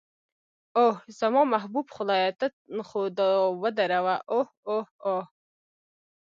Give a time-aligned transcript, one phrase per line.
[0.79, 2.47] اوه، زما محبوب خدایه ته
[2.89, 3.29] خو دا
[3.61, 5.23] ودروه، اوه اوه اوه.